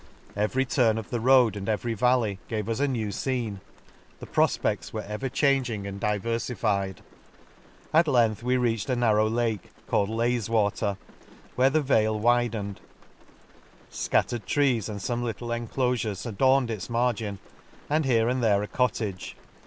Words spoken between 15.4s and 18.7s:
inclofures adorned its margin, and here and there a